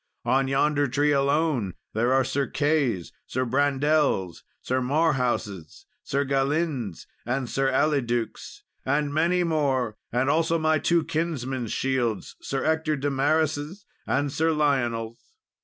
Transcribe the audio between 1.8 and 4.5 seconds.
there are Sir Key's, Sir Brandel's,